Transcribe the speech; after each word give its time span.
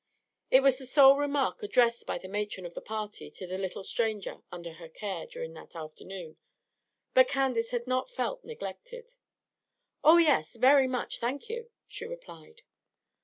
It 0.49 0.61
was 0.61 0.79
the 0.79 0.87
sole 0.87 1.15
remark 1.15 1.61
addressed 1.61 2.07
by 2.07 2.17
the 2.17 2.27
"matron" 2.27 2.65
of 2.65 2.73
the 2.73 2.81
party 2.81 3.29
to 3.29 3.45
the 3.45 3.59
little 3.59 3.83
stranger 3.83 4.41
under 4.51 4.73
her 4.73 4.89
care 4.89 5.27
during 5.27 5.53
that 5.53 5.75
afternoon; 5.75 6.37
but 7.13 7.27
Candace 7.27 7.69
had 7.69 7.85
not 7.85 8.09
felt 8.09 8.43
neglected. 8.43 9.13
"Oh, 10.03 10.17
yes; 10.17 10.55
very 10.55 10.87
much, 10.87 11.19
thank 11.19 11.49
you," 11.49 11.69
she 11.87 12.07
replied. 12.07 12.63